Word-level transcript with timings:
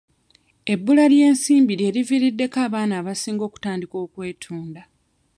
Ebbula 0.73 1.03
ly'ensimbi 1.11 1.73
lye 1.79 1.89
liviiriddeko 1.95 2.57
abaana 2.67 2.93
abasinga 3.01 3.43
okutandika 3.49 3.95
okwetunda. 4.05 4.81